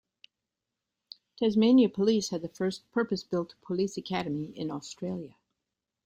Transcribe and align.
Tasmania 1.37 1.87
Police 1.87 2.29
had 2.29 2.41
the 2.41 2.47
first 2.49 2.89
purpose-built 2.91 3.53
Police 3.61 3.97
Academy 3.97 4.45
in 4.57 4.71
Australia. 4.71 5.35